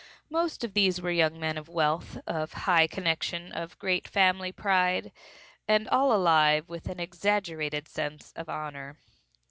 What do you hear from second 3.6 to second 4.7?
great family